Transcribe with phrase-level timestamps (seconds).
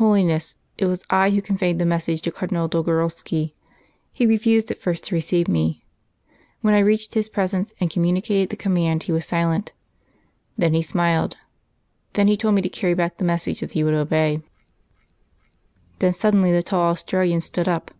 [0.00, 3.52] "Holiness, it was I who conveyed the message to Cardinal Dolgorovski.
[4.10, 5.84] He refused at first to receive me.
[6.62, 9.72] When I reached his presence and communicated the command he was silent;
[10.56, 11.36] then he smiled;
[12.14, 14.40] then he told me to carry back the message that he would obey." Again the
[14.40, 15.98] Pope was silent.
[15.98, 17.90] Then suddenly the tall Australian stood up.